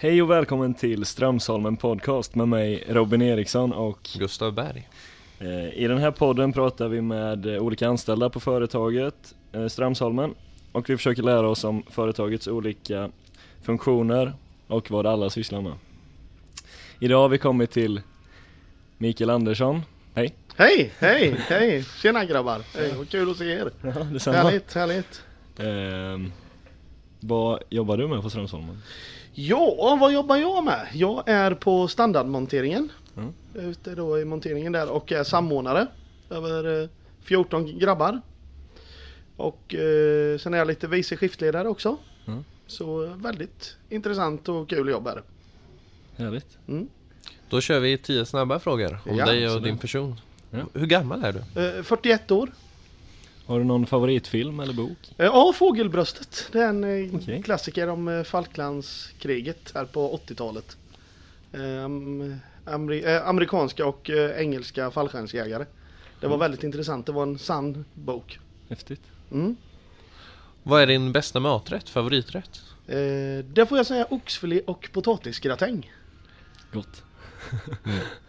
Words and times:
Hej 0.00 0.22
och 0.22 0.30
välkommen 0.30 0.74
till 0.74 1.04
Strömsholmen 1.04 1.76
podcast 1.76 2.34
med 2.34 2.48
mig 2.48 2.84
Robin 2.88 3.22
Eriksson 3.22 3.72
och 3.72 4.08
Gustav 4.18 4.54
Berg. 4.54 4.88
eh, 5.38 5.68
i 5.78 5.86
den 5.88 5.98
här 5.98 6.10
podden 6.10 6.52
pratar 6.52 6.88
vi 6.88 7.00
med 7.00 7.46
eh, 7.46 7.62
olika 7.62 7.88
anställda 7.88 8.30
på 8.30 8.40
företaget 8.40 9.34
eh, 9.52 9.66
Strömsholmen 9.66 10.34
och 10.72 10.90
vi 10.90 10.96
försöker 10.96 11.22
lära 11.22 11.48
oss 11.48 11.64
om 11.64 11.82
företagets 11.90 12.48
olika 12.48 13.10
funktioner 13.62 14.32
och 14.66 14.90
vad 14.90 15.06
alla 15.06 15.30
sysslar 15.30 15.60
med. 15.60 15.74
Idag 17.00 17.18
har 17.20 17.28
vi 17.28 17.38
kommit 17.38 17.70
till 17.70 18.00
Mikael 18.98 19.30
Andersson. 19.30 19.82
Hej! 20.14 20.34
Hej, 20.56 20.92
hej, 20.98 21.36
hej! 21.48 21.84
Tjena 21.84 22.24
grabbar! 22.24 22.62
Hej, 22.74 22.94
vad 22.98 23.08
kul 23.08 23.30
att 23.30 23.36
se 23.36 23.44
er! 23.52 23.70
Ja, 23.82 23.90
detsamma. 24.12 24.36
Härligt, 24.36 24.74
härligt! 24.74 25.22
Eh, 25.58 26.30
vad 27.20 27.62
jobbar 27.70 27.96
du 27.96 28.08
med 28.08 28.22
på 28.22 28.30
Strömsholmen? 28.30 28.82
Ja, 29.32 29.98
vad 30.00 30.12
jobbar 30.12 30.36
jag 30.36 30.64
med? 30.64 30.88
Jag 30.92 31.22
är 31.28 31.54
på 31.54 31.88
standardmonteringen. 31.88 32.92
Mm. 33.16 33.32
Ute 33.54 33.94
då 33.94 34.18
i 34.18 34.24
monteringen 34.24 34.72
där 34.72 34.90
och 34.90 35.12
är 35.12 35.24
samordnare 35.24 35.86
över 36.30 36.82
eh, 36.82 36.88
14 37.22 37.78
grabbar. 37.78 38.20
Och 39.36 39.74
eh, 39.74 40.38
sen 40.38 40.54
är 40.54 40.58
jag 40.58 40.66
lite 40.66 40.86
vice 40.86 41.16
skiftledare 41.16 41.68
också. 41.68 41.96
Mm. 42.26 42.44
Så 42.66 43.04
eh, 43.04 43.16
väldigt 43.16 43.76
intressant 43.88 44.48
och 44.48 44.68
kul 44.68 44.88
jobb 44.88 45.06
är 45.06 45.14
det. 45.14 45.22
Härligt. 46.22 46.58
Mm. 46.68 46.88
Då 47.50 47.60
kör 47.60 47.80
vi 47.80 47.98
tio 47.98 48.26
snabba 48.26 48.58
frågor 48.58 48.98
om 49.06 49.16
Ja, 49.16 49.26
dig 49.26 49.48
och 49.48 49.62
din 49.62 49.78
person. 49.78 50.20
Ja. 50.50 50.58
Hur 50.74 50.86
gammal 50.86 51.24
är 51.24 51.32
du? 51.32 51.62
Eh, 51.78 51.82
41 51.82 52.30
år. 52.30 52.50
Har 53.48 53.58
du 53.58 53.64
någon 53.64 53.86
favoritfilm 53.86 54.60
eller 54.60 54.72
bok? 54.72 54.98
Eh, 55.18 55.26
Ja, 55.26 55.52
Fågelbröstet. 55.52 56.48
Det 56.52 56.58
är 56.60 56.68
en 56.68 56.84
eh, 56.84 57.14
Okej. 57.14 57.42
klassiker 57.42 57.88
om 57.88 58.08
eh, 58.08 58.22
Falklandskriget 58.22 59.72
här 59.74 59.84
på 59.84 60.16
80-talet. 60.26 60.76
Eh, 61.52 61.60
am- 61.60 62.38
ameri- 62.64 63.06
eh, 63.16 63.28
amerikanska 63.28 63.86
och 63.86 64.10
engelska 64.36 64.90
fallskärmsjägare. 64.90 65.64
Det 66.20 66.26
var 66.26 66.34
Mm. 66.34 66.40
väldigt 66.40 66.62
intressant. 66.64 67.06
Det 67.06 67.12
var 67.12 67.22
en 67.22 67.38
sann 67.38 67.84
bok. 67.94 68.38
Häftigt. 68.68 69.02
Mm. 69.32 69.56
Vad 70.62 70.82
är 70.82 70.86
din 70.86 71.12
bästa 71.12 71.40
maträtt, 71.40 71.88
favoriträtt? 71.88 72.60
Eh, 72.86 73.44
det 73.44 73.66
får 73.68 73.78
jag 73.78 73.86
säga 73.86 74.06
oxfilé 74.10 74.60
och 74.60 74.88
potatisgratäng. 74.92 75.92
Gott. 76.72 77.02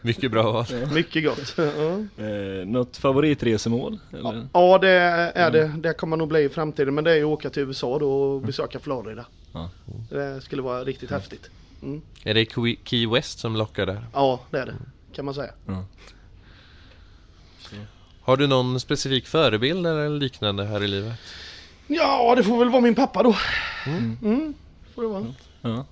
Mycket 0.01 0.31
bra 0.31 0.51
val. 0.51 0.65
Mycket 0.93 1.23
gott. 1.25 1.53
ja. 1.57 2.23
Eh, 2.25 2.65
något 2.65 2.97
favoritresemål? 2.97 3.99
Eller? 4.13 4.47
ja, 4.53 4.77
det 4.77 4.89
är 4.89 5.51
det. 5.51 5.73
Det 5.77 5.93
kommer 5.93 6.17
nog 6.17 6.27
bli 6.27 6.39
i 6.43 6.49
framtiden. 6.49 6.95
Men 6.95 7.03
det 7.03 7.11
är 7.11 7.15
ju 7.15 7.23
att 7.23 7.27
åka 7.29 7.49
till 7.49 7.63
USA 7.63 7.99
då 7.99 8.11
och 8.21 8.41
besöka 8.41 8.79
Florida. 8.79 9.25
Ja. 9.53 9.69
Det 10.09 10.41
skulle 10.41 10.61
vara 10.61 10.83
riktigt 10.83 11.11
häftigt. 11.11 11.49
Mm. 11.81 12.01
Är 12.23 12.33
det 12.33 12.45
Key- 12.85 13.13
West 13.13 13.39
som 13.39 13.55
lockar 13.55 13.85
där? 13.85 14.05
Ja, 14.13 14.39
det 14.51 14.59
är 14.59 14.65
det. 14.65 14.75
Kan 15.15 15.25
man 15.25 15.33
säga. 15.33 15.51
Ja. 15.65 15.85
Har 18.21 18.37
du 18.37 18.47
någon 18.47 18.79
specifik 18.79 19.27
förebild 19.27 19.87
eller 19.87 20.09
liknande 20.09 20.65
här 20.65 20.83
i 20.83 20.87
livet? 20.87 21.13
Ja, 21.87 22.33
det 22.35 22.43
får 22.43 22.59
väl 22.59 22.69
vara 22.69 22.81
min 22.81 22.95
pappa 22.95 23.23
då. 23.23 23.35
Mm. 23.85 24.17
Mm. 24.23 24.53
Får 24.95 25.01
det 25.01 25.07
vara. 25.07 25.25
Ja. 25.61 25.85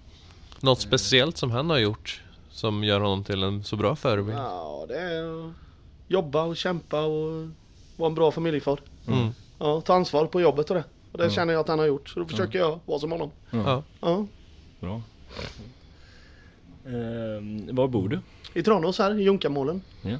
Något 0.59 0.81
speciellt 0.81 1.37
som 1.37 1.51
han 1.51 1.69
har 1.69 1.77
gjort 1.77 2.21
som 2.57 2.83
gör 2.83 2.99
honom 2.99 3.23
till 3.23 3.43
en 3.43 3.63
så 3.63 3.75
bra 3.75 3.95
förebild? 3.95 4.37
Ja, 4.37 4.85
det 4.87 4.99
är 4.99 5.47
att 5.47 5.53
jobba 6.07 6.43
och 6.43 6.57
kämpa 6.57 7.01
och 7.01 7.47
vara 7.95 8.09
en 8.09 8.15
bra 8.15 8.31
familjefar. 8.31 8.79
Mm. 9.07 9.29
Ja, 9.59 9.81
ta 9.81 9.93
ansvar 9.93 10.25
på 10.25 10.41
jobbet 10.41 10.69
och 10.69 10.75
det. 10.75 10.83
Och 11.11 11.17
det 11.17 11.23
Ja. 11.23 11.29
känner 11.29 11.53
jag 11.53 11.59
att 11.59 11.67
han 11.67 11.79
har 11.79 11.85
gjort. 11.85 12.09
Så 12.09 12.19
då 12.19 12.25
försöker 12.25 12.59
jag 12.59 12.79
vara 12.85 12.99
som 12.99 13.11
honom. 13.11 13.31
Ja. 13.51 13.59
Ja. 13.65 13.83
Ja. 14.01 14.25
Bra. 14.79 15.01
Eh, 16.85 17.73
var 17.75 17.87
bor 17.87 18.09
du? 18.09 18.19
I 18.53 18.63
Tranås 18.63 18.99
här, 18.99 19.19
i 19.19 19.23
Junkamålen. 19.23 19.81
Ja, 20.01 20.17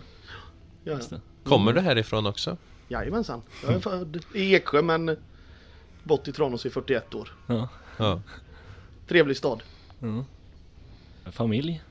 Ja. 0.84 1.00
Kommer 1.44 1.74
du 1.74 1.81
härifrån 1.81 2.25
också? 2.25 2.58
Jajamensan. 2.88 3.42
Jag 3.64 3.74
är 3.74 3.80
född 3.80 4.24
i 4.36 4.56
Eksjö 4.56 4.81
men 4.81 5.18
bott 6.04 6.28
i 6.28 6.31
Tranås 6.34 6.66
i 6.66 6.69
41 6.69 7.16
år. 7.16 7.30
Ja. 7.48 7.69
Ja. 7.98 8.22
Trevlig 9.08 9.38
stad. 9.38 9.64
ja. 10.00 10.24
Familj? 11.31 11.81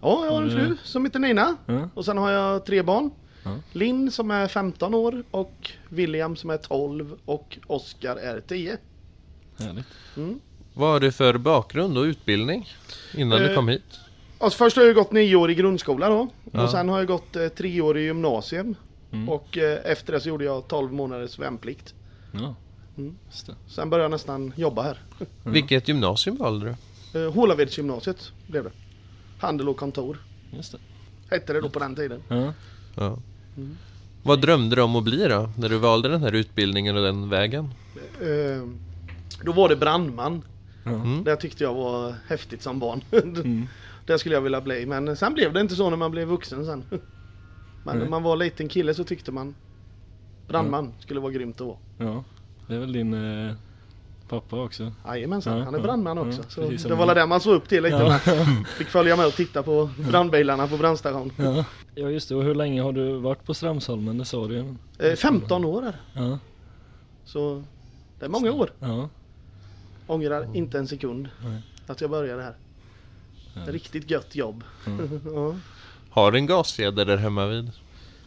Ja, 0.00 0.24
jag 0.24 0.32
har 0.32 0.42
en 0.42 0.50
fru 0.50 0.76
som 0.84 1.04
heter 1.04 1.18
Nina. 1.18 1.56
Ja. 1.66 1.88
Och 1.94 2.04
sen 2.04 2.18
har 2.18 2.30
jag 2.30 2.66
tre 2.66 2.82
barn. 2.82 3.10
Ja. 3.44 3.56
Linn 3.72 4.10
som 4.10 4.30
är 4.30 4.48
15 4.48 4.94
år 4.94 5.24
och 5.30 5.70
William 5.88 6.36
som 6.36 6.50
är 6.50 6.56
12 6.56 7.16
och 7.24 7.58
Oskar 7.66 8.16
är 8.16 8.40
10. 8.40 8.76
Härligt. 9.58 9.86
Mm. 10.16 10.40
Vad 10.74 10.88
har 10.90 11.00
du 11.00 11.12
för 11.12 11.38
bakgrund 11.38 11.98
och 11.98 12.02
utbildning 12.02 12.68
innan 13.14 13.38
du 13.40 13.48
Eh, 13.48 13.54
kom 13.54 13.68
hit? 13.68 13.82
Alltså 14.38 14.56
först 14.58 14.76
har 14.76 14.84
jag 14.84 14.94
gått 14.94 15.12
nio 15.12 15.36
år 15.36 15.50
i 15.50 15.54
grundskola 15.54 16.08
då. 16.08 16.28
Ja. 16.52 16.62
Och 16.62 16.70
sen 16.70 16.88
har 16.88 16.98
jag 16.98 17.06
gått 17.06 17.36
eh, 17.36 17.48
tre 17.48 17.80
år 17.80 17.98
i 17.98 18.02
gymnasium. 18.02 18.74
Mm. 19.12 19.28
Och 19.28 19.58
eh, 19.58 19.78
efter 19.84 20.12
det 20.12 20.20
så 20.20 20.28
gjorde 20.28 20.44
jag 20.44 20.68
12 20.68 20.92
månaders 20.92 21.38
värnplikt. 21.38 21.94
Ja. 22.32 22.54
Mm. 22.98 23.16
Sen 23.66 23.90
började 23.90 24.04
jag 24.04 24.10
nästan 24.10 24.52
jobba 24.56 24.82
här. 24.82 24.98
Vilket 25.44 25.88
gymnasium 25.88 26.36
valde 26.36 26.76
du? 27.12 27.20
Eh, 27.24 27.32
Hålavedsgymnasiet 27.32 28.32
blev 28.46 28.64
det. 28.64 28.70
Handel 29.38 29.68
och 29.68 29.76
kontor 29.76 30.18
Just 30.50 30.72
det. 30.72 30.78
hette 31.30 31.52
det 31.52 31.60
då 31.60 31.68
på 31.70 31.78
den 31.78 31.94
tiden. 31.94 32.22
Ja. 32.28 32.52
Ja. 32.94 33.16
Mm. 33.56 33.76
Vad 34.22 34.40
drömde 34.40 34.76
du 34.76 34.82
om 34.82 34.96
att 34.96 35.04
bli 35.04 35.28
då? 35.28 35.50
När 35.58 35.68
du 35.68 35.78
valde 35.78 36.08
den 36.08 36.22
här 36.22 36.32
utbildningen 36.32 36.96
och 36.96 37.02
den 37.02 37.28
vägen? 37.28 37.74
Eh, 38.20 38.68
då 39.42 39.52
var 39.52 39.68
det 39.68 39.76
brandman. 39.76 40.42
Mm. 40.84 41.24
Det 41.24 41.36
tyckte 41.36 41.64
jag 41.64 41.74
var 41.74 42.14
häftigt 42.26 42.62
som 42.62 42.78
barn. 42.78 43.00
Mm. 43.12 43.66
det 44.06 44.18
skulle 44.18 44.34
jag 44.34 44.42
vilja 44.42 44.60
bli. 44.60 44.86
Men 44.86 45.16
sen 45.16 45.34
blev 45.34 45.52
det 45.52 45.60
inte 45.60 45.74
så 45.76 45.90
när 45.90 45.96
man 45.96 46.10
blev 46.10 46.28
vuxen 46.28 46.64
sen. 46.66 46.84
Men 47.84 47.98
när 47.98 48.08
man 48.08 48.22
var 48.22 48.36
liten 48.36 48.68
kille 48.68 48.94
så 48.94 49.04
tyckte 49.04 49.32
man 49.32 49.54
brandman 50.48 50.92
skulle 50.98 51.20
vara 51.20 51.32
grymt 51.32 51.60
att 51.60 51.66
vara. 51.66 51.76
ja. 51.96 52.24
Det 52.68 52.74
är 52.74 52.78
väl 52.78 52.92
din 52.92 53.14
eh, 53.14 53.54
pappa 54.28 54.56
också? 54.62 54.92
Jajamensan, 55.06 55.58
Ja, 55.58 55.64
han 55.64 55.74
är 55.74 55.78
ja, 55.78 55.82
brandman 55.84 56.16
ja, 56.16 56.22
också. 56.28 56.42
så 56.78 56.88
det 56.88 56.94
var 56.94 57.06
väl 57.06 57.16
det 57.16 57.26
man 57.26 57.40
såg 57.40 57.54
upp 57.54 57.68
till 57.68 57.82
lite. 57.82 57.96
Ja. 57.96 58.08
Man 58.26 58.64
fick 58.64 58.88
följa 58.88 59.16
med 59.16 59.26
och 59.26 59.32
titta 59.34 59.62
på 59.62 59.90
brandbilarna 60.10 60.66
på 60.66 60.76
brandstation. 60.76 61.32
Ja. 61.36 61.64
ja, 61.94 62.10
just 62.10 62.28
det. 62.28 62.34
Och 62.34 62.42
hur 62.42 62.54
länge 62.54 62.82
har 62.82 62.92
du 62.92 63.16
varit 63.16 63.44
på 63.44 63.54
Strömsholmen? 63.54 64.18
Det 64.18 64.24
sa 64.24 64.46
du 64.46 64.54
ju. 64.54 64.74
Eh, 65.10 65.16
15 65.16 65.64
år 65.64 65.82
är 65.82 65.92
det. 65.92 66.20
Ja. 66.20 66.38
Så 67.24 67.62
det 68.18 68.24
är 68.24 68.28
många 68.28 68.52
år. 68.52 68.70
Ja. 68.80 69.08
Ångrar 70.06 70.56
inte 70.56 70.78
en 70.78 70.88
sekund 70.88 71.28
Nej. 71.44 71.62
att 71.86 72.00
jag 72.00 72.10
började 72.10 72.42
här. 72.42 72.54
Härligt. 73.54 73.72
Riktigt 73.72 74.10
gött 74.10 74.36
jobb. 74.36 74.64
Mm. 74.86 75.20
ja. 75.34 75.54
Har 76.10 76.32
du 76.32 76.38
en 76.38 76.46
gasfjäder 76.46 77.04
där 77.04 77.16
hemma 77.16 77.46
vid? 77.46 77.70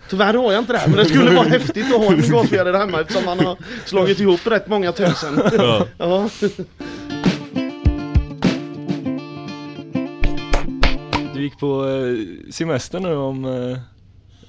Tyvärr 0.09 0.33
har 0.33 0.51
jag 0.51 0.61
inte 0.61 0.73
det 0.73 0.81
men 0.87 0.97
det 0.97 1.05
skulle 1.05 1.35
vara 1.35 1.47
häftigt 1.47 1.85
att 1.95 1.97
ha 2.05 2.13
en 2.13 2.29
gasfjäder 2.29 2.73
hemma 2.73 3.01
eftersom 3.01 3.25
man 3.25 3.39
har 3.39 3.57
slagit 3.85 4.19
ihop 4.19 4.47
rätt 4.47 4.67
många 4.67 4.91
tusen. 4.91 5.41
Ja. 5.57 5.85
Ja. 5.97 6.29
Du 11.33 11.43
gick 11.43 11.59
på 11.59 11.87
eh, 11.87 12.51
semester 12.51 12.99
nu 12.99 13.15
om, 13.15 13.45
eh, 13.45 13.77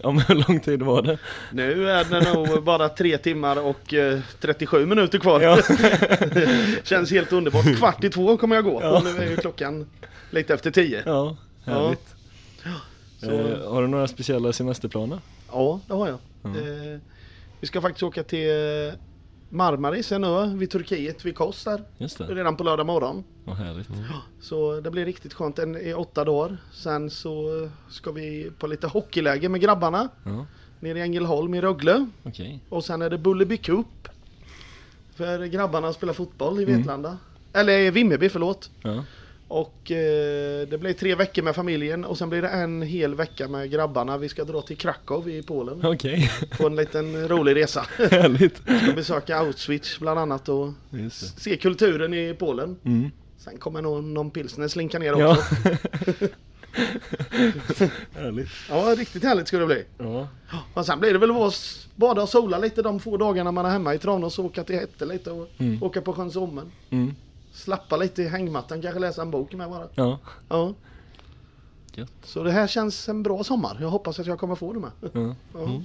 om 0.06 0.18
hur 0.18 0.34
lång 0.48 0.60
tid 0.60 0.82
var 0.82 1.02
det? 1.02 1.18
Nu 1.52 1.90
är 1.90 2.04
det 2.04 2.32
nog 2.34 2.64
bara 2.64 2.88
tre 2.88 3.18
timmar 3.18 3.56
och 3.66 3.94
eh, 3.94 4.18
37 4.40 4.86
minuter 4.86 5.18
kvar. 5.18 5.40
Ja. 5.40 5.58
Känns 6.84 7.10
helt 7.10 7.32
underbart. 7.32 7.76
Kvart 7.78 8.04
i 8.04 8.10
två 8.10 8.36
kommer 8.36 8.56
jag 8.56 8.64
gå. 8.64 8.80
Ja. 8.82 8.98
Och 8.98 9.04
nu 9.04 9.10
är 9.24 9.30
ju 9.30 9.36
klockan 9.36 9.86
lite 10.30 10.54
efter 10.54 10.70
tio. 10.70 11.02
Ja, 11.06 11.36
härligt. 11.64 12.14
Så, 13.20 13.30
Eh, 13.30 13.70
har 13.72 13.82
du 13.82 13.88
några 13.88 14.08
speciella 14.08 14.52
semesterplaner? 14.52 15.18
Ja, 15.52 15.80
det 15.86 15.94
har 15.94 16.08
jag. 16.08 16.18
Ja. 16.42 16.48
Eh, 16.50 16.98
vi 17.60 17.66
ska 17.66 17.80
faktiskt 17.80 18.02
åka 18.02 18.22
till 18.22 18.48
eh, 18.50 18.94
Marmaris, 19.48 20.12
en 20.12 20.24
ö 20.24 20.46
vid 20.54 20.70
Turkiet, 20.70 21.24
vid 21.24 21.36
Kos 21.36 21.64
där. 21.64 21.82
Just 21.98 22.18
det. 22.18 22.24
Redan 22.24 22.56
på 22.56 22.64
lördag 22.64 22.86
morgon. 22.86 23.24
Vad 23.44 23.56
härligt. 23.56 23.88
Så 24.40 24.80
det 24.80 24.90
blir 24.90 25.04
riktigt 25.04 25.34
skönt 25.34 25.58
en, 25.58 25.76
i 25.76 25.94
åtta 25.94 26.24
dagar. 26.24 26.56
Sen 26.72 27.10
så 27.10 27.68
ska 27.90 28.12
vi 28.12 28.50
på 28.58 28.66
lite 28.66 28.86
hockeyläger 28.86 29.48
med 29.48 29.60
grabbarna. 29.60 30.08
Ja, 30.24 30.46
Nere 30.80 30.98
i 30.98 31.02
Ängelholm 31.02 31.54
i 31.54 31.60
Rögle. 31.60 32.06
okej. 32.22 32.60
Och 32.68 32.84
sen 32.84 33.02
är 33.02 33.10
det 33.10 33.18
Bullerby 33.18 33.56
Cup. 33.56 33.86
För 35.14 35.44
grabbarna 35.46 35.92
spelar 35.92 36.12
fotboll 36.12 36.60
i 36.60 36.62
Mm. 36.64 36.76
Vetlanda. 36.76 37.18
Eller 37.52 37.78
i 37.78 37.90
Vimmerby, 37.90 38.28
förlåt. 38.28 38.70
Ja. 38.82 39.04
Och 39.50 39.90
eh, 39.90 40.66
det 40.68 40.78
blir 40.80 40.92
tre 40.92 41.14
veckor 41.14 41.42
med 41.42 41.54
familjen 41.54 42.04
och 42.04 42.18
sen 42.18 42.28
blir 42.30 42.42
det 42.42 42.48
en 42.48 42.82
hel 42.82 43.14
vecka 43.14 43.48
med 43.48 43.70
grabbarna. 43.70 44.18
Vi 44.18 44.28
ska 44.28 44.44
dra 44.44 44.62
till 44.62 44.76
Krakow 44.76 45.28
i 45.28 45.42
Polen. 45.42 45.80
Okej, 45.86 46.30
På 46.58 46.66
en 46.66 46.76
liten 46.76 47.28
rolig 47.28 47.56
resa. 47.56 47.86
härligt. 48.10 48.56
Ska 48.56 48.92
besöka 48.94 49.36
Auschwitz 49.36 49.98
bland 50.00 50.18
annat 50.20 50.48
och 50.48 50.72
se 51.36 51.56
kulturen 51.56 52.14
i 52.14 52.34
Polen. 52.38 52.76
Mm. 52.84 53.10
Sen 53.38 53.58
kommer 53.58 53.82
nog 53.82 54.04
någon 54.04 54.30
pilsner 54.30 54.68
slinka 54.68 54.98
ner 54.98 55.06
Ja. 55.18 55.32
också. 55.32 55.44
härligt. 58.14 58.48
Ja, 58.68 58.94
riktigt 58.98 59.22
härligt 59.24 59.48
ska 59.48 59.58
det 59.58 59.66
bli. 59.66 59.84
Ja. 59.98 60.28
Och 60.74 60.86
sen 60.86 61.00
blir 61.00 61.12
det 61.12 61.18
väl 61.18 61.30
att 61.30 61.86
bada 61.94 62.22
och 62.22 62.28
sola 62.28 62.58
lite 62.58 62.82
de 62.82 63.00
få 63.00 63.16
dagarna 63.16 63.52
man 63.52 63.66
är 63.66 63.70
hemma 63.70 63.94
i 63.94 63.98
Tranås 63.98 64.38
och 64.38 64.44
åka 64.44 64.64
till 64.64 64.76
Hätte 64.76 65.04
lite 65.06 65.30
och 65.30 65.48
Mm. 65.58 65.82
åka 65.82 66.00
på 66.00 66.12
sjön 66.12 66.30
Sommen. 66.30 66.72
Mm. 66.90 67.14
Slappa 67.52 67.96
lite 67.96 68.22
i 68.22 68.28
hängmattan, 68.28 68.82
kanske 68.82 69.00
läsa 69.00 69.22
en 69.22 69.30
bok 69.30 69.52
med 69.52 69.70
bara. 69.70 69.88
Ja. 69.94 70.18
Ja. 70.48 70.74
Gött. 71.94 72.12
Så 72.22 72.42
det 72.42 72.52
här 72.52 72.66
känns 72.66 73.08
en 73.08 73.22
bra 73.22 73.44
sommar. 73.44 73.78
Jag 73.80 73.88
hoppas 73.88 74.18
att 74.18 74.26
jag 74.26 74.38
kommer 74.38 74.54
få 74.54 74.72
det 74.72 74.80
med. 74.80 74.90
Ja. 75.00 75.34
Ja. 75.54 75.64
Mm. 75.64 75.84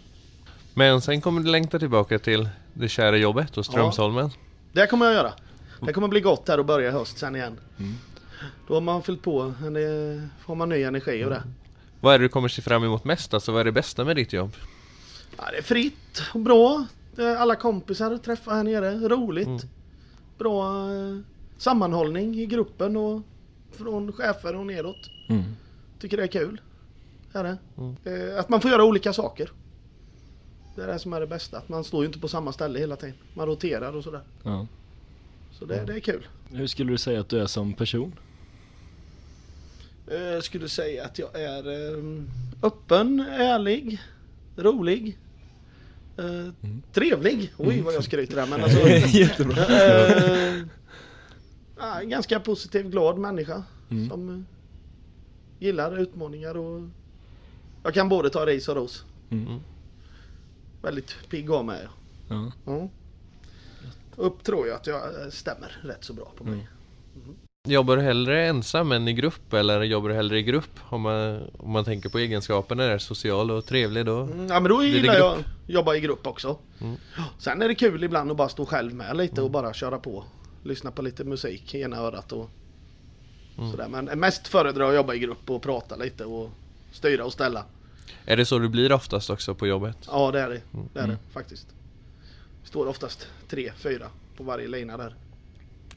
Men 0.73 1.01
sen 1.01 1.21
kommer 1.21 1.41
du 1.41 1.49
längta 1.49 1.79
tillbaka 1.79 2.19
till 2.19 2.49
det 2.73 2.89
kära 2.89 3.17
jobbet 3.17 3.55
hos 3.55 3.67
Strömsholmen. 3.67 4.31
Det 4.73 4.87
kommer 4.87 5.05
jag 5.05 5.13
göra. 5.13 5.33
Det 5.81 5.93
kommer 5.93 6.07
bli 6.07 6.21
gott 6.21 6.47
här 6.47 6.57
och 6.59 6.65
börja 6.65 6.89
i 6.89 6.91
höst 6.91 7.17
sen 7.17 7.35
igen. 7.35 7.59
Mm. 7.77 7.93
Då 8.67 8.73
har 8.73 8.81
man 8.81 9.03
fyllt 9.03 9.21
på, 9.21 9.53
det 9.73 10.29
får 10.45 10.55
man 10.55 10.69
ny 10.69 10.83
energi 10.83 11.25
och 11.25 11.29
det. 11.29 11.43
Vad 12.01 12.13
är 12.13 12.19
det 12.19 12.25
du 12.25 12.29
kommer 12.29 12.47
se 12.47 12.61
fram 12.61 12.83
emot 12.83 13.03
mest? 13.03 13.33
Alltså 13.33 13.51
vad 13.51 13.61
är 13.61 13.65
det 13.65 13.71
bästa 13.71 14.03
med 14.03 14.15
ditt 14.15 14.33
jobb? 14.33 14.51
Ja, 15.37 15.43
det 15.51 15.57
är 15.57 15.61
fritt 15.61 16.21
och 16.33 16.39
bra. 16.39 16.85
Är 17.17 17.35
Alla 17.35 17.55
kompisar 17.55 18.11
att 18.11 18.23
träffa 18.23 18.51
här 18.53 18.63
nere. 18.63 19.09
Roligt. 19.09 19.47
Mm. 19.47 19.59
Bra 20.37 20.91
eh, 20.91 21.17
sammanhållning 21.57 22.35
i 22.39 22.45
gruppen 22.45 22.97
och 22.97 23.21
från 23.71 24.11
chefer 24.13 24.55
och 24.55 24.65
nedåt. 24.65 25.09
Mm. 25.29 25.43
Tycker 25.99 26.17
det 26.17 26.23
är 26.23 26.27
kul. 26.27 26.61
Är 27.33 27.43
det. 27.43 27.57
Mm. 27.77 27.95
Eh, 28.31 28.39
att 28.39 28.49
man 28.49 28.61
får 28.61 28.71
göra 28.71 28.83
olika 28.83 29.13
saker. 29.13 29.51
Det 30.75 30.81
är 30.83 30.87
det 30.87 30.99
som 30.99 31.13
är 31.13 31.19
det 31.19 31.27
bästa. 31.27 31.57
Att 31.57 31.69
man 31.69 31.83
står 31.83 32.01
ju 32.03 32.07
inte 32.07 32.19
på 32.19 32.27
samma 32.27 32.51
ställe 32.53 32.79
hela 32.79 32.95
tiden. 32.95 33.15
Man 33.33 33.47
roterar 33.47 33.95
och 33.95 34.03
sådär. 34.03 34.21
Ja. 34.43 34.67
Så 35.51 35.65
det, 35.65 35.83
det 35.87 35.93
är 35.93 35.99
kul. 35.99 36.27
Hur 36.49 36.67
skulle 36.67 36.91
du 36.91 36.97
säga 36.97 37.19
att 37.19 37.29
du 37.29 37.39
är 37.41 37.47
som 37.47 37.73
person? 37.73 38.13
Eh, 40.11 40.17
Jag 40.21 40.43
skulle 40.43 40.69
säga 40.69 41.05
att 41.05 41.19
jag 41.19 41.41
är 41.41 41.67
eh, 41.97 42.03
öppen, 42.61 43.19
ärlig, 43.29 43.99
rolig. 44.57 45.17
eh, 46.17 46.69
Trevlig. 46.93 47.53
Oj 47.57 47.81
vad 47.81 47.93
jag 47.93 48.03
skryter 48.03 48.35
där 48.35 48.45
men 48.45 48.61
alltså. 48.63 48.87
Jättebra. 49.17 49.65
Ja, 51.77 51.99
ganska 52.03 52.39
positiv, 52.39 52.89
glad 52.89 53.17
människa. 53.17 53.63
Mm. 53.89 54.09
Som 54.09 54.29
eh, 54.29 54.41
gillar 55.59 55.99
utmaningar 55.99 56.57
och 56.57 56.81
jag 57.83 57.93
kan 57.93 58.09
både 58.09 58.29
ta 58.29 58.45
ris 58.45 58.67
och 58.67 58.75
ros. 58.75 59.05
Mm. 59.29 59.59
Väldigt 60.81 61.15
pigg 61.29 61.51
av 61.51 61.65
mig. 61.65 61.87
Ja. 62.29 62.51
Ja. 62.65 62.89
Upp 64.15 64.43
tror 64.43 64.67
jag 64.67 64.75
att 64.75 64.87
jag 64.87 65.21
eh, 65.23 65.29
stämmer 65.29 65.77
rätt 65.81 66.03
så 66.03 66.13
bra 66.13 66.31
på 66.37 66.43
mig. 66.43 66.67
Mm. 67.15 67.35
Jobbar 67.67 67.97
du 67.97 68.03
hellre 68.03 68.47
ensam 68.47 68.91
än 68.91 69.07
i 69.07 69.13
grupp 69.13 69.53
eller 69.53 69.81
jobbar 69.81 70.09
du 70.09 70.15
hellre 70.15 70.39
i 70.39 70.43
grupp? 70.43 70.79
Om 70.89 71.01
man, 71.01 71.41
om 71.57 71.71
man 71.71 71.85
tänker 71.85 72.09
på 72.09 72.19
egenskaperna 72.19 72.83
där, 72.83 72.97
social 72.97 73.51
och 73.51 73.65
trevlig 73.65 74.05
då? 74.05 74.19
Mm, 74.19 74.47
Ja 74.47 74.59
men 74.59 74.71
då 74.71 74.83
gillar 74.83 75.13
grupp? 75.13 75.17
jag 75.17 75.39
att 75.39 75.45
jobba 75.67 75.95
i 75.95 75.99
grupp 75.99 76.27
också. 76.27 76.57
Mm. 76.81 76.95
Sen 77.37 77.61
är 77.61 77.67
det 77.67 77.75
kul 77.75 78.03
ibland 78.03 78.31
att 78.31 78.37
bara 78.37 78.49
stå 78.49 78.65
själv 78.65 78.93
med 78.93 79.17
lite 79.17 79.41
och 79.41 79.51
bara 79.51 79.73
köra 79.73 79.99
på. 79.99 80.23
Lyssna 80.65 80.91
på 80.91 81.01
lite 81.01 81.23
musik 81.23 81.75
i 81.75 81.81
ena 81.81 81.97
örat 81.97 82.31
och 82.31 82.49
Mm. 83.57 83.71
sådär. 83.71 83.87
Men 83.87 84.05
mest 84.19 84.47
föredrar 84.47 84.83
jag 84.83 84.89
att 84.89 84.95
jobba 84.95 85.13
i 85.13 85.19
grupp 85.19 85.49
och 85.49 85.61
prata 85.61 85.95
lite 85.95 86.25
och 86.25 86.49
styra 86.91 87.25
och 87.25 87.33
ställa. 87.33 87.65
Är 88.25 88.37
det 88.37 88.45
så 88.45 88.59
du 88.59 88.69
blir 88.69 88.91
oftast 88.91 89.29
också 89.29 89.55
på 89.55 89.67
jobbet? 89.67 89.97
Ja 90.07 90.31
det 90.31 90.39
är 90.39 90.49
det. 90.49 90.61
Det 90.93 90.99
är 90.99 91.03
Mm. 91.03 91.15
det 91.25 91.33
faktiskt. 91.33 91.67
Står 92.63 92.87
oftast 92.87 93.27
tre, 93.47 93.71
fyra 93.77 94.07
på 94.37 94.43
varje 94.43 94.67
lina 94.67 94.97
där. 94.97 95.15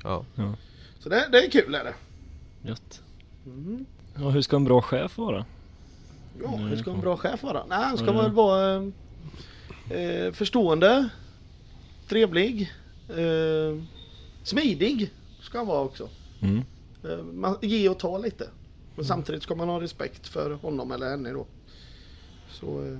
Ja. 0.03 0.25
ja. 0.35 0.55
Så 1.00 1.09
det, 1.09 1.29
det 1.32 1.38
är 1.47 1.50
kul 1.50 1.75
är 1.75 1.85
det. 1.85 1.94
Gött. 2.69 3.03
Mm. 3.47 3.87
Ja, 4.14 4.29
hur 4.31 4.43
ska 4.43 4.56
en 4.56 4.64
bra 4.64 4.82
chef 4.82 5.19
vara? 5.19 5.44
Ja, 6.43 6.55
Mm. 6.55 6.69
hur 6.69 6.76
ska 6.76 6.91
en 6.91 7.00
bra 7.00 7.17
chef 7.17 7.43
vara? 7.43 7.64
Nej, 7.69 7.79
han 7.79 7.97
ska 7.97 8.06
Mm. 8.11 8.17
väl 8.23 8.32
vara 8.32 8.75
eh, 9.91 10.00
eh, 10.00 10.32
förstående, 10.32 11.09
trevlig, 12.09 12.73
eh, 13.09 13.82
smidig 14.49 15.11
ska 15.41 15.59
han 15.59 15.67
vara 15.67 15.81
också. 15.81 16.09
Mm. 16.41 16.62
Eh, 17.05 17.25
man, 17.25 17.56
ge 17.62 17.89
och 17.89 17.99
ta 17.99 18.19
lite. 18.19 18.49
Men 18.97 19.05
samtidigt 19.05 19.43
ska 19.43 19.55
man 19.55 19.69
ha 19.69 19.81
respekt 19.81 20.27
för 20.29 20.50
honom 20.50 20.93
eller 20.93 21.11
henne 21.11 21.33
då. 21.33 21.47
Så 22.50 22.67
eh, 22.85 22.99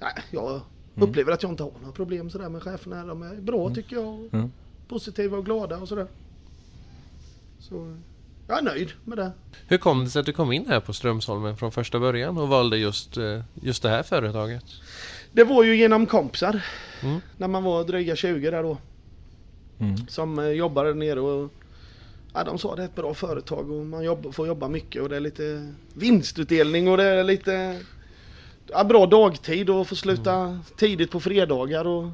nej, 0.00 0.12
jag 0.30 0.60
Mm. 0.96 1.08
upplever 1.10 1.32
att 1.32 1.42
jag 1.42 1.52
inte 1.52 1.62
har 1.62 1.72
några 1.80 1.92
problem 1.92 2.30
sådär 2.30 2.48
med 2.48 2.62
cheferna. 2.62 3.06
De 3.06 3.22
är 3.22 3.34
bra 3.34 3.74
tycker 3.74 3.96
jag. 3.96 4.28
Mm. 4.32 4.52
Positiva 4.88 5.36
och 5.36 5.44
glada 5.44 5.76
och 5.78 5.88
sådär. 5.88 6.06
Så 7.60 7.74
eh, 7.76 7.96
jag 8.48 8.58
är 8.58 8.62
nöjd 8.62 8.92
med 9.04 9.18
det. 9.18 9.32
Hur 9.66 9.78
kom 9.78 10.04
det 10.04 10.10
sig 10.10 10.20
att 10.20 10.26
du 10.26 10.32
kom 10.32 10.52
in 10.52 10.66
här 10.68 10.80
på 10.80 10.92
Strömsholmen 10.92 11.56
från 11.56 11.72
första 11.72 12.00
början 12.00 12.38
och 12.38 12.48
valde 12.48 12.78
just, 12.78 13.16
just 13.54 13.82
det 13.82 13.88
här 13.88 14.02
företaget? 14.02 14.64
Det 15.32 15.44
var 15.44 15.64
ju 15.64 15.76
genom 15.76 16.06
kompisar. 16.06 16.64
Mm. 17.02 17.20
När 17.36 17.48
man 17.48 17.62
var 17.62 17.84
dryga 17.84 18.16
20 18.16 18.50
där 18.50 18.62
då. 18.62 18.78
Mm. 19.78 19.96
Som 20.08 20.38
eh, 20.38 20.48
jobbade 20.48 20.88
där 20.88 20.94
nere 20.94 21.20
och 21.20 21.50
ja, 22.34 22.44
de 22.44 22.58
sa 22.58 22.76
det 22.76 22.82
är 22.82 22.86
ett 22.86 22.94
bra 22.94 23.14
företag 23.14 23.70
och 23.70 23.86
man 23.86 24.04
jobba, 24.04 24.32
får 24.32 24.46
jobba 24.46 24.68
mycket 24.68 25.02
och 25.02 25.08
det 25.08 25.16
är 25.16 25.20
lite 25.20 25.74
vinstutdelning 25.94 26.88
och 26.88 26.96
det 26.96 27.04
är 27.04 27.24
lite 27.24 27.80
ja, 28.66 28.84
bra 28.84 29.06
dagtid 29.06 29.70
och 29.70 29.88
få 29.88 29.96
sluta 29.96 30.58
tidigt 30.76 31.10
på 31.10 31.20
fredagar 31.20 31.86
och 31.86 32.08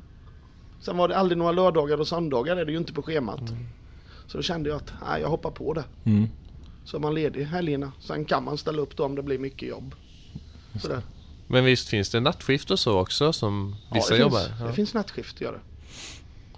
sen 0.80 0.96
var 0.96 1.08
det 1.08 1.16
aldrig 1.16 1.38
några 1.38 1.52
lördagar 1.52 2.00
och 2.00 2.08
söndagar 2.08 2.56
är 2.56 2.64
det 2.64 2.72
ju 2.72 2.78
inte 2.78 2.92
på 2.92 3.02
schemat. 3.02 3.42
Så 4.26 4.36
då 4.38 4.42
kände 4.42 4.70
jag 4.70 4.76
att 4.76 4.92
nej, 5.08 5.20
jag 5.20 5.28
hoppar 5.28 5.50
på 5.50 5.72
det. 5.72 5.84
Mm. 6.04 6.28
Så 6.84 6.96
är 6.96 7.00
man 7.00 7.14
ledig 7.14 7.44
helgerna. 7.44 7.92
Sen 8.00 8.24
kan 8.24 8.44
man 8.44 8.58
ställa 8.58 8.82
upp 8.82 8.96
då 8.96 9.04
om 9.04 9.14
det 9.14 9.22
blir 9.22 9.38
mycket 9.38 9.68
jobb. 9.68 9.94
Sådär. 10.80 11.02
Men 11.46 11.64
visst 11.64 11.88
finns 11.88 12.10
det 12.10 12.20
nattskift 12.20 12.70
och 12.70 12.78
så 12.78 13.00
också 13.00 13.32
som 13.32 13.76
vissa 13.92 14.14
det 14.14 14.20
jobbar? 14.20 14.40
Finns, 14.40 14.60
Det 14.66 14.72
finns 14.72 14.94
nattskift 14.94 15.40
gör 15.40 15.52
det. 15.52 15.60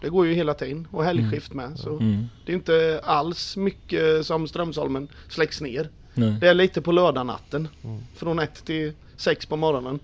Det 0.00 0.08
går 0.08 0.26
ju 0.26 0.34
hela 0.34 0.54
tiden 0.54 0.88
och 0.90 1.04
helgskift 1.04 1.54
med. 1.54 1.78
Så 1.78 1.90
Mm. 1.90 2.26
Det 2.46 2.52
är 2.52 2.56
inte 2.56 3.00
alls 3.04 3.56
mycket 3.56 4.26
som 4.26 4.48
Strömsholmen 4.48 5.08
släcks 5.28 5.60
ner. 5.60 5.88
Nej. 6.14 6.36
Det 6.40 6.48
är 6.48 6.54
lite 6.54 6.82
på 6.82 6.92
lördagnatten. 6.92 7.68
Mm. 7.84 8.00
Från 8.14 8.38
ett 8.38 8.64
till 8.64 8.92
sex 9.16 9.46
på 9.46 9.56
morgonen. 9.56 10.00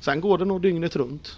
Sen 0.00 0.20
går 0.20 0.38
det 0.38 0.44
nog 0.44 0.62
dygnet 0.62 0.96
runt. 0.96 1.36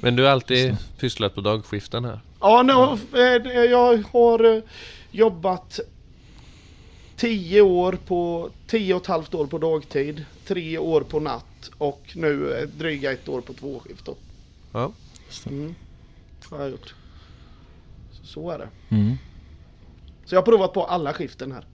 Men 0.00 0.16
du 0.16 0.22
har 0.22 0.30
alltid 0.30 0.76
pysslat 0.98 1.34
på 1.34 1.40
dagskiften 1.40 2.04
här? 2.04 2.20
Ja, 2.40 2.62
nu, 2.62 2.72
eh, 3.20 3.70
jag 3.70 4.02
har 4.12 4.56
eh, 4.56 4.62
jobbat 5.10 5.80
tio 7.16 7.60
år 7.60 7.98
på, 8.06 8.50
tio 8.66 8.94
och 8.94 9.00
ett 9.00 9.06
halvt 9.06 9.34
år 9.34 9.46
på 9.46 9.58
dagtid, 9.58 10.24
tre 10.46 10.78
år 10.78 11.00
på 11.00 11.20
natt 11.20 11.70
och 11.78 12.12
nu 12.14 12.52
eh, 12.52 12.68
dryga 12.68 13.12
ett 13.12 13.28
år 13.28 13.40
på 13.40 13.52
tvåskift 13.52 14.04
då. 14.04 14.14
Ja. 14.72 14.92
Mm. 15.46 15.74
Har 16.50 16.60
jag 16.60 16.70
gjort. 16.70 16.94
Så, 18.12 18.26
så 18.26 18.50
är 18.50 18.58
det. 18.58 18.68
Mm. 18.88 19.16
Så 20.24 20.34
jag 20.34 20.40
har 20.40 20.46
provat 20.46 20.72
på 20.72 20.84
alla 20.84 21.12
skiften 21.12 21.52
här. 21.52 21.64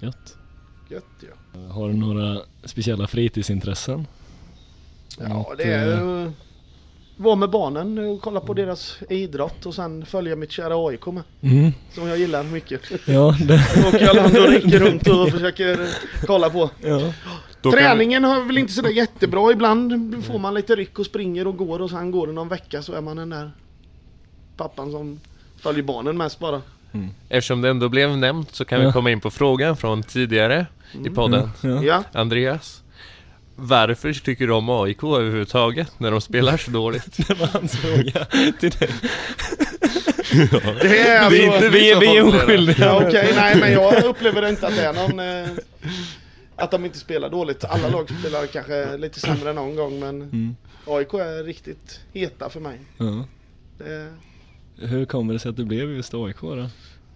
Gött. 0.00 0.36
Gött 0.88 1.04
ja. 1.20 1.60
Har 1.72 1.88
du 1.88 1.94
några 1.94 2.40
speciella 2.64 3.06
fritidsintressen? 3.06 4.06
Ja, 5.18 5.28
Något, 5.28 5.58
det 5.58 5.72
är 5.72 5.92
eh, 5.92 5.98
ju 5.98 6.32
vara 7.18 7.36
med 7.36 7.50
barnen 7.50 7.98
och 7.98 8.20
kolla 8.20 8.40
på 8.40 8.54
deras 8.54 8.98
idrott 9.08 9.66
och 9.66 9.74
sen 9.74 10.06
följa 10.06 10.36
mitt 10.36 10.50
kära 10.50 10.88
AIK 10.88 11.06
med. 11.06 11.22
Mm. 11.40 11.72
Som 11.92 12.08
jag 12.08 12.18
gillar 12.18 12.44
mycket. 12.44 12.80
Ja, 13.06 13.36
det... 13.40 13.54
Åker 13.88 14.04
jag 14.04 14.16
land 14.16 14.36
och 14.36 14.48
riker 14.48 14.78
runt 14.78 15.08
och 15.08 15.28
försöker 15.30 15.88
kolla 16.26 16.50
på. 16.50 16.70
ja. 16.82 17.12
Träningen 17.72 18.24
har 18.24 18.44
väl 18.44 18.58
inte 18.58 18.72
sådär 18.72 18.90
jättebra. 18.90 19.52
Ibland 19.52 20.24
får 20.24 20.38
man 20.38 20.54
lite 20.54 20.76
ryck 20.76 20.98
och 20.98 21.06
springer 21.06 21.46
och 21.46 21.56
går 21.56 21.80
och 21.82 21.90
sen 21.90 22.10
går 22.10 22.26
det 22.26 22.32
någon 22.32 22.48
vecka 22.48 22.82
så 22.82 22.92
är 22.92 23.00
man 23.00 23.16
den 23.16 23.30
där 23.30 23.50
pappan 24.58 24.90
som 24.92 25.20
följer 25.62 25.82
barnen 25.82 26.16
mest 26.16 26.38
bara. 26.38 26.62
Eftersom 27.28 27.60
det 27.62 27.68
ändå 27.70 27.88
blev 27.88 28.16
nämnt 28.18 28.54
så 28.54 28.64
kan 28.64 28.80
vi 28.80 28.86
Ja. 28.86 28.92
komma 28.92 29.10
in 29.10 29.20
på 29.20 29.30
frågan 29.30 29.76
från 29.76 30.02
tidigare 30.02 30.66
i 31.06 31.10
podden. 31.10 31.50
Ja. 31.60 31.82
Ja. 31.84 32.04
Andreas, 32.12 32.82
varför 33.56 34.12
tycker 34.12 34.46
du 34.46 34.52
om 34.52 34.68
AIK 34.70 35.02
överhuvudtaget 35.02 36.00
när 36.00 36.10
de 36.10 36.20
spelar 36.20 36.56
så 36.56 36.70
dåligt? 36.70 37.16
Det 37.28 37.34
var 37.34 37.46
hans 37.46 37.76
fråga 37.76 38.24
till 38.60 38.70
dig. 38.70 38.90
Det 40.80 40.98
är 41.00 41.20
alltså... 41.20 41.30
Det 41.38 41.44
är 41.46 41.54
inte 41.54 41.68
Vi, 41.68 41.94
vi 42.00 42.16
är 42.16 42.22
oskyldiga. 42.28 42.86
Ja, 42.86 43.06
Okej, 43.08 43.32
nej 43.36 43.56
men 43.60 43.72
jag 43.72 44.04
upplever 44.04 44.48
inte 44.48 44.66
att 44.66 44.76
det 44.76 44.82
är 44.84 44.92
någon... 44.92 45.20
Eh, 45.44 45.48
att 46.56 46.70
de 46.70 46.84
inte 46.84 46.98
spelar 46.98 47.30
dåligt. 47.30 47.64
Alla 47.64 47.88
lag 47.88 48.10
spelar 48.20 48.46
kanske 48.46 48.96
lite 48.96 49.20
sämre 49.20 49.52
någon 49.52 49.76
gång 49.76 50.00
men 50.00 50.22
Mm. 50.22 50.56
AIK 50.86 51.14
är 51.14 51.44
riktigt 51.44 52.00
heta 52.12 52.50
för 52.50 52.60
mig. 52.60 52.78
Ja. 52.98 53.24
Det 53.78 54.12
Hur 54.78 55.04
kommer 55.04 55.32
det 55.32 55.38
sig 55.38 55.48
att 55.48 55.56
det 55.56 55.64
blev 55.64 55.90
just 55.90 56.14
AIK 56.14 56.40
då? 56.40 56.68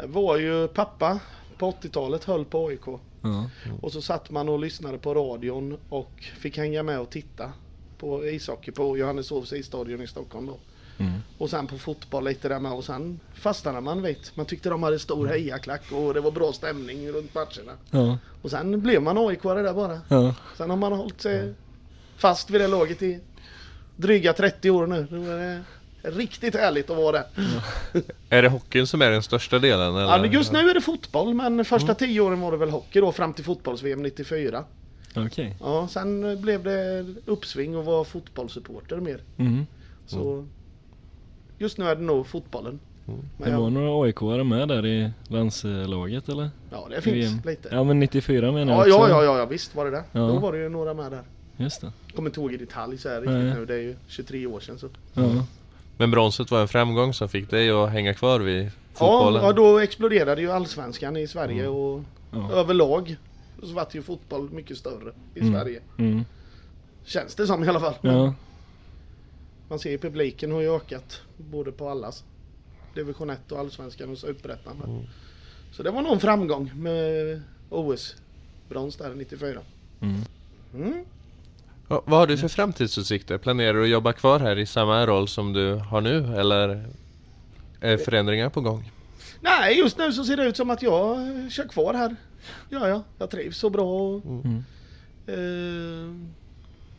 det 0.02 0.06
var 0.06 0.36
ju 0.36 0.68
pappa 0.68 1.20
på 1.58 1.70
80-talet 1.70 2.24
höll 2.24 2.44
på 2.44 2.66
AIK. 2.66 2.86
Ja. 3.22 3.50
Och 3.80 3.92
så 3.92 4.02
satt 4.02 4.30
man 4.30 4.48
och 4.48 4.58
lyssnade 4.58 4.98
på 4.98 5.14
radion 5.14 5.78
och 5.88 6.10
fick 6.38 6.58
hänga 6.58 6.82
med 6.82 7.00
och 7.00 7.10
titta 7.10 7.52
på 7.98 8.26
ishockey 8.26 8.70
på 8.70 8.98
Johanneshovs 8.98 9.52
isstadion 9.52 10.02
i 10.02 10.06
Stockholm 10.06 10.46
då. 10.46 10.56
Mm. 10.98 11.12
Och 11.38 11.50
sen 11.50 11.66
på 11.66 11.78
fotboll 11.78 12.24
lite 12.24 12.48
där 12.48 12.60
med 12.60 12.72
och 12.72 12.84
sen 12.84 13.20
fastnade 13.34 13.80
man 13.80 14.02
vet. 14.02 14.36
Man 14.36 14.46
tyckte 14.46 14.68
de 14.68 14.82
hade 14.82 14.98
stor 14.98 15.26
hejaklack 15.26 15.92
och 15.92 16.14
det 16.14 16.20
var 16.20 16.30
bra 16.30 16.52
stämning 16.52 17.08
runt 17.08 17.34
matcherna. 17.34 17.72
Ja. 17.90 18.18
Och 18.42 18.50
sen 18.50 18.80
blev 18.80 19.02
man 19.02 19.18
aik 19.18 19.42
där 19.42 19.74
bara. 19.74 20.00
Ja. 20.08 20.34
Sen 20.56 20.70
har 20.70 20.76
man 20.76 20.92
hållit 20.92 21.20
sig 21.20 21.54
fast 22.16 22.50
vid 22.50 22.60
det 22.60 22.68
laget 22.68 23.02
i 23.02 23.20
dryga 23.96 24.32
30 24.32 24.70
år 24.70 24.86
nu. 24.86 25.06
Det 26.02 26.10
Riktigt 26.10 26.54
härligt 26.54 26.90
att 26.90 26.96
vara 26.96 27.12
där. 27.12 27.24
Är 28.28 28.42
det 28.42 28.48
hockeyn 28.48 28.86
som 28.86 29.02
är 29.02 29.10
den 29.10 29.22
största 29.22 29.58
delen? 29.58 29.96
Eller? 29.96 30.00
Ja, 30.00 30.26
just 30.26 30.52
nu 30.52 30.58
är 30.58 30.74
det 30.74 30.80
fotboll 30.80 31.34
men 31.34 31.64
första 31.64 31.94
tio 31.94 32.20
åren 32.20 32.40
var 32.40 32.50
det 32.52 32.56
väl 32.56 32.70
hockey 32.70 33.00
då 33.00 33.12
fram 33.12 33.32
till 33.32 33.44
fotbolls-VM 33.44 34.02
94. 34.02 34.64
Okej. 35.16 35.56
Ja, 35.60 35.88
sen 35.90 36.40
blev 36.42 36.62
det 36.62 37.06
uppsving 37.26 37.76
och 37.76 37.84
var 37.84 38.04
fotbollssupporter 38.04 38.96
mer. 38.96 39.20
Mm. 39.38 39.66
Så 40.06 40.46
just 41.58 41.78
nu 41.78 41.84
är 41.88 41.96
det 41.96 42.02
nog 42.02 42.26
fotbollen. 42.26 42.80
Men 43.04 43.20
Det 43.50 43.56
var 43.56 43.62
jag, 43.64 43.72
några 43.72 44.06
AIK-are 44.06 44.44
med 44.44 44.68
där 44.68 44.86
i 44.86 45.10
landslaget 45.28 46.28
eller? 46.28 46.50
ja, 46.70 46.86
det 46.90 47.00
finns 47.00 47.26
VM. 47.26 47.40
lite. 47.46 47.68
Ja 47.72 47.84
men 47.84 48.00
94 48.00 48.52
menar 48.52 48.72
jag 48.72 48.88
Ja, 48.88 48.94
också. 48.96 49.08
ja, 49.10 49.22
ja, 49.22 49.24
ja, 49.24 49.38
ja, 49.38 49.46
visst 49.46 49.74
var 49.74 49.84
det 49.84 49.90
det. 49.90 50.04
Ja. 50.12 50.20
Då 50.20 50.38
var 50.38 50.52
det 50.52 50.58
ju 50.58 50.68
några 50.68 50.94
med 50.94 51.12
där. 51.12 51.22
Just 51.56 51.80
det. 51.80 51.92
Kommer 52.14 52.28
inte 52.30 52.40
ihåg 52.40 52.52
i 52.52 52.56
detalj 52.56 52.98
så 52.98 53.08
här 53.08 53.20
riktigt 53.20 53.36
Nej. 53.36 53.54
nu. 53.54 53.66
Det 53.66 53.74
är 53.74 53.78
ju 53.78 53.96
23 54.08 54.46
år 54.46 54.60
sedan 54.60 54.78
så. 54.78 54.88
Ja. 55.14 55.46
Men 56.02 56.10
bronset 56.10 56.50
var 56.50 56.60
en 56.60 56.68
framgång 56.68 57.14
som 57.14 57.28
fick 57.28 57.50
dig 57.50 57.70
att 57.70 57.90
hänga 57.90 58.14
kvar 58.14 58.40
vid 58.40 58.64
Ja, 58.64 58.70
fotbollen? 58.94 59.44
ja, 59.44 59.52
då 59.52 59.78
exploderade 59.78 60.40
ju 60.42 60.50
allsvenskan 60.50 61.16
i 61.16 61.26
Sverige 61.28 61.68
och 61.68 62.00
Ja. 62.30 62.52
överlag 62.52 63.16
så 63.62 63.72
vart 63.72 63.94
ju 63.94 64.02
fotboll 64.02 64.50
mycket 64.50 64.78
större 64.78 65.12
i 65.34 65.40
Mm. 65.40 65.52
Sverige. 65.52 65.80
Mm. 65.98 66.24
Känns 67.04 67.34
det 67.34 67.46
som 67.46 67.64
i 67.64 67.68
alla 67.68 67.80
fall. 67.80 67.94
Ja. 68.00 68.34
Man 69.68 69.78
ser 69.78 69.90
ju 69.90 69.98
publiken 69.98 70.52
har 70.52 70.60
ju 70.60 70.76
ökat 70.76 71.20
både 71.36 71.72
på 71.72 71.88
allas 71.88 72.24
division 72.94 73.30
1 73.30 73.52
och 73.52 73.58
allsvenskan 73.58 74.10
och 74.10 74.18
superettan. 74.18 74.82
Mm. 74.84 75.02
Så 75.72 75.82
det 75.82 75.90
var 75.90 76.02
nog 76.02 76.12
en 76.12 76.20
framgång 76.20 76.70
med 76.76 77.42
OS-brons 77.70 78.96
där 78.96 79.14
94. 79.14 79.60
Mm. 80.00 81.04
Mm. 81.92 82.04
Vad 82.06 82.18
har 82.20 82.26
du 82.26 82.36
för 82.38 82.48
framtidsutsikter? 82.48 83.38
Planerar 83.38 83.74
du 83.74 83.82
att 83.82 83.88
jobba 83.88 84.12
kvar 84.12 84.40
här 84.40 84.58
i 84.58 84.66
samma 84.66 85.06
roll 85.06 85.28
som 85.28 85.52
du 85.52 85.74
har 85.74 86.00
nu 86.00 86.36
eller 86.36 86.86
är 87.80 87.96
förändringar 87.96 88.48
på 88.48 88.60
gång? 88.60 88.90
Nej, 89.40 89.78
just 89.78 89.98
nu 89.98 90.12
så 90.12 90.24
ser 90.24 90.36
det 90.36 90.44
ut 90.44 90.56
som 90.56 90.70
att 90.70 90.82
jag 90.82 91.18
kör 91.52 91.68
kvar 91.68 91.94
här. 91.94 92.16
Ja, 92.68 92.88
ja, 92.88 93.02
jag 93.18 93.30
trivs 93.30 93.58
så 93.58 93.70
bra. 93.70 93.84
Och, 94.08 94.24
Mm. 94.24 94.64
eh, 95.26 96.26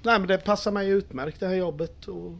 nej, 0.01 0.19
men 0.19 0.27
det 0.27 0.37
passar 0.37 0.71
mig 0.71 0.89
utmärkt 0.89 1.39
det 1.39 1.47
här 1.47 1.55
jobbet. 1.55 2.07
Och 2.07 2.31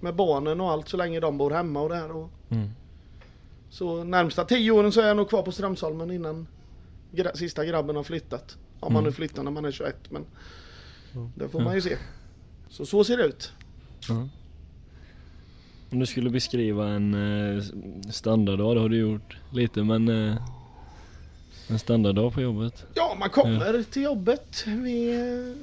med 0.00 0.14
barnen 0.14 0.60
och 0.60 0.70
allt 0.70 0.88
så 0.88 0.96
länge 0.96 1.20
de 1.20 1.38
bor 1.38 1.50
hemma 1.50 1.80
och 1.80 1.88
det 1.88 1.94
här. 1.96 2.16
Och, 2.16 2.30
Mm. 2.50 2.68
så 3.70 4.04
närmsta 4.04 4.44
tio 4.44 4.70
åren 4.70 4.92
så 4.92 5.00
är 5.00 5.06
jag 5.08 5.16
nog 5.16 5.28
kvar 5.28 5.42
på 5.42 5.52
Strömsholmen 5.52 6.10
innan 6.10 6.46
gra- 7.12 7.36
sista 7.36 7.64
grabben 7.64 7.96
har 7.96 8.02
flyttat. 8.02 8.56
Om 8.80 8.92
man 8.92 9.00
Mm. 9.00 9.10
nu 9.10 9.12
flyttar 9.12 9.42
när 9.42 9.50
man 9.50 9.64
är 9.64 9.72
21 9.72 9.96
men 10.10 10.24
det 11.34 11.48
får 11.48 11.60
man 11.60 11.74
ju 11.74 11.80
se. 11.80 11.96
Så 12.70 12.86
så 12.86 13.04
ser 13.04 13.16
det 13.16 13.24
ut. 13.24 13.52
Ja. 14.08 14.28
Om 15.90 15.98
du 15.98 16.06
skulle 16.06 16.30
beskriva 16.30 16.88
en 16.88 17.14
eh, 17.14 17.62
standarddag, 18.10 18.74
det 18.74 18.80
har 18.80 18.88
du 18.88 18.98
gjort 18.98 19.36
lite 19.52 19.84
men 19.84 20.08
eh, 20.08 20.36
en 21.68 21.78
standarddag 21.78 22.30
på 22.30 22.40
jobbet? 22.40 22.86
Ja, 22.94 23.16
man 23.20 23.30
kommer 23.30 23.82
till 23.82 24.02
jobbet. 24.02 24.64
Vi, 24.66 25.12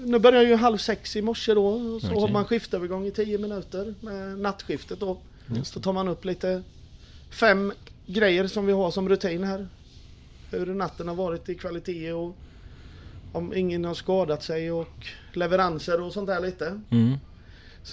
nu 0.06 0.20
börjar 0.20 0.44
ju 0.44 0.56
halv 0.56 0.78
sex 0.78 1.16
i 1.16 1.22
morse 1.22 1.54
då. 1.54 1.66
Och 1.68 2.02
så 2.02 2.08
Okej. 2.08 2.22
har 2.22 2.30
man 2.30 2.46
skiftövergång 2.46 3.06
i 3.06 3.12
tio 3.12 3.38
minuter 3.38 3.94
med 4.02 4.40
nattskiftet 4.40 5.00
då. 5.00 5.18
Så 5.64 5.80
tar 5.80 5.94
man 5.94 6.08
upp 6.08 6.26
lite 6.26 6.64
fem 7.30 7.74
grejer 8.06 8.48
som 8.48 8.66
vi 8.66 8.74
har 8.74 8.92
som 8.92 9.10
rutin 9.10 9.44
här. 9.44 9.68
Hur 10.52 10.66
natten 10.66 11.08
har 11.08 11.16
varit 11.16 11.50
i 11.50 11.56
kvalitet 11.56 12.14
och 12.14 12.36
om 13.32 13.54
ingen 13.54 13.86
har 13.86 13.94
skadat 13.94 14.44
sig 14.44 14.72
och 14.72 15.08
leveranser 15.34 16.02
och 16.02 16.14
sånt 16.14 16.28
där 16.28 16.40
lite. 16.40 16.82
Mm. 16.92 17.18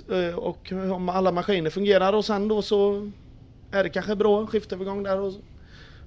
Eh, 0.08 0.38
Och 0.38 0.72
om 0.72 1.08
alla 1.08 1.32
maskiner 1.32 1.70
fungerar 1.70 2.12
och 2.12 2.24
sen 2.24 2.48
då 2.48 2.62
så 2.62 3.10
är 3.70 3.84
det 3.84 3.90
kanske 3.90 4.16
bra 4.16 4.46
skiftövergång 4.46 5.02
där 5.02 5.20
och 5.20 5.32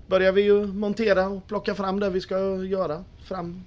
börjar 0.08 0.32
vi 0.32 0.42
ju 0.42 0.68
montera 0.68 1.28
och 1.28 1.48
plocka 1.48 1.76
fram 1.76 2.00
det 2.00 2.10
vi 2.10 2.22
ska 2.22 2.64
göra. 2.64 3.06
Fram. 3.24 3.64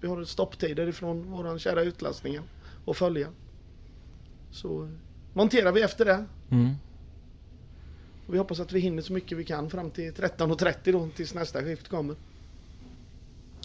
Vi 0.00 0.08
har 0.08 0.24
stopptider 0.24 0.86
ifrån 0.88 1.30
våran 1.30 1.58
kära 1.58 1.82
utlastningen 1.82 2.42
och 2.84 2.96
följa. 2.96 3.28
Så 4.50 4.88
monterar 5.32 5.72
vi 5.72 5.82
efter 5.82 6.04
det. 6.04 6.24
Mm. 6.50 6.74
Vi 8.26 8.38
hoppas 8.38 8.60
att 8.60 8.72
vi 8.72 8.80
hinner 8.80 9.02
så 9.02 9.12
mycket 9.12 9.38
vi 9.38 9.44
kan 9.44 9.70
fram 9.70 9.90
till 9.90 10.12
13.30 10.12 10.92
då 10.92 11.08
tills 11.16 11.34
nästa 11.34 11.62
skift 11.62 11.88
kommer. 11.88 12.16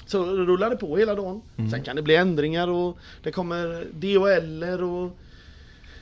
Så 0.10 0.26
rullar 0.26 0.70
det 0.70 0.76
på 0.76 0.98
hela 0.98 1.16
dagen. 1.16 1.42
Mm. 1.58 1.72
Sen 1.72 1.84
kan 1.84 1.96
det 1.96 2.02
bli 2.02 2.16
ändringar 2.16 2.68
och 2.68 2.98
det 3.24 3.32
kommer 3.32 3.88
DHL 3.94 4.64
och 4.84 5.18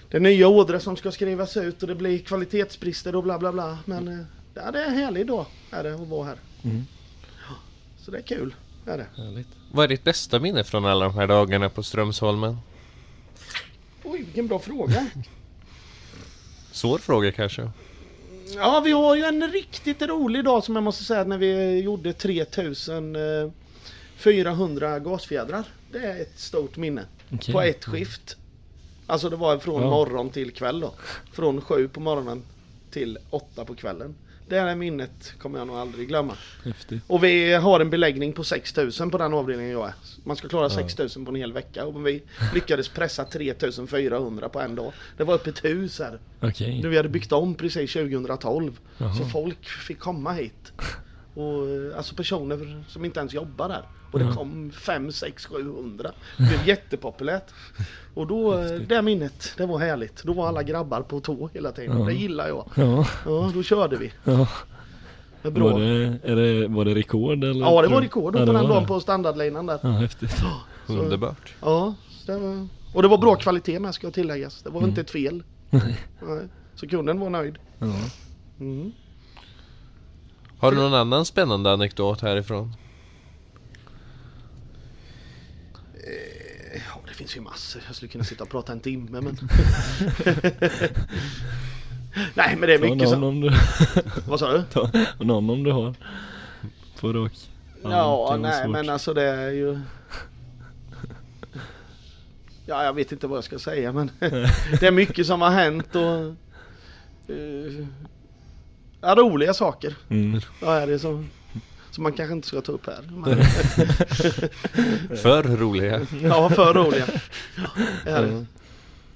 det 0.10 0.18
är 0.18 0.22
nya 0.22 0.48
order 0.48 0.80
som 0.80 0.98
ska 0.98 1.12
skrivas 1.12 1.58
ut 1.58 1.82
och 1.82 1.88
det 1.88 1.96
blir 1.96 2.20
kvalitetsbrister 2.20 3.16
och 3.16 3.24
bla 3.24 3.40
bla 3.40 3.52
bla. 3.52 3.78
Men 3.86 4.08
eh, 4.08 4.26
ja, 4.54 4.72
det 4.72 4.84
är 4.84 4.88
en 4.88 4.94
härlig 4.94 5.28
dag 5.28 5.46
är 5.72 5.84
det 5.84 5.94
att 5.94 6.08
vara 6.08 6.26
här. 6.26 6.38
Mm. 6.64 6.86
Så 7.98 8.12
det 8.12 8.18
är 8.18 8.22
kul. 8.22 8.56
Är 8.86 8.98
det. 8.98 9.08
Härligt. 9.18 9.48
Vad 9.72 9.84
är 9.84 9.88
ditt 9.88 10.04
bästa 10.04 10.40
minne 10.40 10.64
från 10.64 10.86
alla 10.86 11.06
de 11.06 11.14
här 11.16 11.28
dagarna 11.28 11.70
på 11.70 11.84
Strömsholmen? 11.84 12.58
Oj, 14.04 14.24
vilken 14.24 14.48
bra 14.48 14.60
fråga. 14.60 15.08
Svår 16.72 16.98
fråga 16.98 17.32
kanske? 17.32 17.72
Ja, 18.56 18.82
vi 18.86 18.92
har 18.92 19.16
ju 19.16 19.24
en 19.24 19.52
riktigt 19.52 20.02
rolig 20.02 20.44
dag 20.44 20.64
som 20.64 20.76
jag 20.76 20.84
måste 20.84 21.04
säga 21.04 21.24
när 21.24 21.38
vi 21.38 21.80
gjorde 21.80 22.14
3400 24.24 25.00
gasfjädrar. 25.00 25.64
Det 25.92 25.98
är 26.00 26.22
ett 26.22 26.40
stort 26.40 26.78
minne. 26.78 27.06
Okej. 27.32 27.54
På 27.54 27.62
ett 27.62 27.86
skift. 27.86 28.38
Alltså 29.06 29.30
det 29.30 29.36
var 29.36 29.58
från 29.58 29.82
Ja. 29.82 29.90
morgon 29.90 30.30
till 30.30 30.52
kväll 30.52 30.80
då. 30.80 30.94
Från 31.32 31.62
sju 31.62 31.88
på 31.88 32.00
morgonen 32.00 32.44
till 32.92 33.18
åtta 33.30 33.66
på 33.66 33.76
kvällen. 33.76 34.16
Det 34.50 34.60
här 34.60 34.76
minnet 34.76 35.34
kommer 35.38 35.60
jag 35.60 35.68
nog 35.68 35.76
aldrig 35.78 36.08
glömma. 36.08 36.34
Häftigt. 36.64 37.04
Och 37.08 37.24
vi 37.24 37.54
har 37.54 37.80
en 37.80 37.90
beläggning 37.90 38.34
på 38.34 38.44
6000 38.44 39.12
på 39.12 39.18
den 39.18 39.34
avdelningen 39.34 39.72
jag 39.72 39.88
är. 39.88 39.94
Man 40.24 40.38
ska 40.38 40.48
klara 40.48 40.70
6000 40.70 41.26
på 41.26 41.32
en 41.32 41.36
hel 41.36 41.54
vecka 41.54 41.86
och 41.86 42.08
vi 42.08 42.24
lyckades 42.54 42.90
pressa 42.90 43.26
3400 43.26 44.50
på 44.50 44.60
en 44.60 44.76
dag. 44.76 44.94
Det 45.18 45.24
var 45.24 45.34
uppe 45.34 45.50
ett 45.50 45.66
hus 45.66 46.00
här. 46.00 46.20
Nu 46.82 46.90
vi 46.90 46.98
hade 46.98 47.10
byggt 47.10 47.32
om 47.32 47.56
precis 47.56 47.94
2012. 47.94 48.80
Jaha. 48.98 49.14
Så 49.16 49.26
folk 49.26 49.68
fick 49.68 50.00
komma 50.00 50.32
hit. 50.34 50.72
Och, 51.38 51.68
eh, 51.70 51.98
alltså 51.98 52.16
personer 52.16 52.84
som 52.88 53.06
inte 53.06 53.20
ens 53.20 53.34
jobbar 53.34 53.70
där. 53.70 53.82
Och 54.12 54.20
det 54.20 54.26
Ja. 54.26 54.34
kom 54.34 54.72
5, 54.72 55.12
6, 55.12 55.46
700. 55.46 56.12
Det 56.38 56.44
blev 56.44 56.68
jättepopulärt. 56.68 57.44
Och 58.14 58.28
då, 58.28 58.54
eh, 58.60 58.66
det 58.72 59.02
minnet, 59.02 59.54
det 59.58 59.66
var 59.66 59.80
härligt. 59.80 60.24
Då 60.24 60.34
var 60.34 60.48
alla 60.48 60.64
grabbar 60.64 61.02
på 61.02 61.20
tå 61.20 61.50
hela 61.54 61.72
tiden. 61.72 62.00
Ja. 62.00 62.06
Det 62.06 62.14
gillar 62.14 62.48
jag. 62.48 62.70
Ja. 62.76 63.08
Ja, 63.26 63.52
då 63.54 63.64
körde 63.64 63.98
vi. 63.98 64.12
ja. 64.24 64.48
Det 65.42 65.48
är 65.48 65.52
bra. 65.52 65.70
Var, 65.72 65.80
det, 65.80 66.20
är 66.24 66.36
det, 66.36 66.68
var 66.68 66.86
det 66.86 66.96
rekord 66.96 67.44
eller? 67.44 67.60
Ja, 67.60 67.82
det 67.82 67.88
var 67.88 68.02
rekord 68.02 68.36
Ja, 68.36 68.46
på 68.46 68.54
den 68.54 68.68
dagen 68.68 68.86
på 68.88 69.00
standardlinan 69.00 69.66
där. 69.66 69.80
Ja, 69.84 69.90
häftigt. 69.90 70.32
Så- 70.88 70.94
Underbart. 70.94 71.54
Ja, 71.62 71.96
det 72.26 72.38
var... 72.38 72.68
och 72.94 73.02
det 73.02 73.08
var 73.08 73.18
bra 73.18 73.36
kvalitet 73.36 73.80
med 73.80 73.94
ska 73.96 74.12
tilläggas. 74.12 74.62
Det 74.64 74.70
var 74.70 74.78
Mm. 74.80 74.90
inte 74.90 75.02
ett 75.02 75.12
fel. 75.12 75.44
Nej. 75.70 75.98
Så 76.76 76.88
kunden 76.88 77.20
var 77.20 77.30
nöjd. 77.30 77.58
Ja. 77.80 77.94
Mm. 78.60 78.92
Har 80.60 80.72
du 80.72 80.78
någon 80.78 80.94
annan 80.94 81.26
spännande 81.26 81.72
anekdot 81.72 82.22
härifrån? 82.22 82.74
Eh, 85.94 86.82
Ja, 86.88 87.02
det 87.08 87.14
finns 87.14 87.38
ju 87.38 87.42
massor. 87.42 87.82
Jag 87.88 87.96
skulle 87.96 88.10
kunna 88.10 88.24
sitta 88.24 88.44
och 88.44 88.50
prata 88.50 88.72
en 88.72 88.80
timme 88.80 89.22
men... 89.22 89.38
Nej 92.34 92.56
men 92.56 92.62
det 92.70 92.74
är 92.74 92.80
mycket 92.80 92.98
någon 92.98 93.08
så... 93.22 93.28
om 93.28 93.42
du, 93.42 93.52
Vad 94.28 94.40
sa 94.40 94.52
du? 94.58 94.64
ta 94.64 94.92
någon 95.20 95.50
om 95.50 95.64
du 95.64 95.72
har. 95.72 95.94
På 97.00 97.14
rak. 97.14 97.32
Ja, 97.84 98.18
var 98.18 98.38
nej 98.38 98.64
svårt. 98.64 98.72
men 98.72 98.90
alltså 98.90 99.14
det 99.14 99.24
är 99.24 99.52
ju... 99.52 99.80
Ja, 102.66 102.84
jag 102.84 102.94
vet 102.94 103.12
inte 103.12 103.28
vad 103.28 103.38
jag 103.38 103.44
ska 103.44 103.60
säga 103.60 103.92
men 103.92 104.12
det 104.80 104.84
är 104.88 104.92
mycket 104.92 105.28
som 105.28 105.42
har 105.42 105.50
hänt 105.50 105.96
och... 105.96 106.26
eh, 107.36 107.88
ja, 109.02 109.16
roliga 109.16 109.54
saker. 109.54 109.96
Mm. 110.10 110.40
Ja, 110.62 110.74
är 110.74 110.88
det 110.88 111.00
som, 111.00 111.30
som 111.92 112.04
man 112.04 112.14
kanske 112.14 112.34
inte 112.34 112.48
ska 112.48 112.62
ta 112.62 112.72
upp 112.72 112.86
här. 112.88 113.04
För 115.16 115.44
roliga. 115.44 116.02
ja, 116.24 116.50
för 116.50 116.74
roliga. 116.74 117.06
Ja, 117.58 117.70
är 118.12 118.22
det. 118.22 118.28
Ja. 118.32 118.46